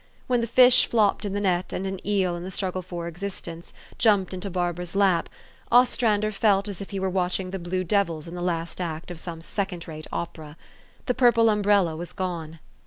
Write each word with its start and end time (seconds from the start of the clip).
When 0.25 0.41
the 0.41 0.47
fish 0.47 0.87
flopped 0.87 1.25
in 1.25 1.33
the 1.33 1.39
net, 1.39 1.71
and 1.71 1.85
an 1.85 1.99
eel, 2.03 2.35
in 2.35 2.43
the 2.43 2.49
struggle 2.49 2.81
for 2.81 3.07
existence, 3.07 3.71
jumped 3.99 4.33
into 4.33 4.49
Barbara's 4.49 4.95
lap, 4.95 5.29
Ostrander 5.71 6.31
felt 6.31 6.67
as 6.67 6.81
if 6.81 6.89
he 6.89 6.99
were 6.99 7.07
watching 7.07 7.51
the 7.51 7.59
blue 7.59 7.83
devils 7.83 8.27
in 8.27 8.33
the 8.33 8.41
last 8.41 8.81
act 8.81 9.11
of 9.11 9.19
some 9.19 9.41
second 9.41 9.87
rate 9.87 10.07
opera. 10.11 10.57
The 11.05 11.13
purple 11.13 11.51
umbrella 11.51 11.95
was 11.95 12.13
gone. 12.13 12.57